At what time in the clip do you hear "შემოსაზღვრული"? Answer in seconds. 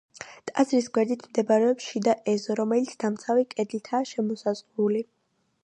4.15-5.07